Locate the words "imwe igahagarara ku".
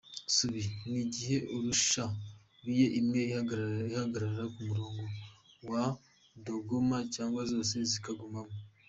2.99-4.59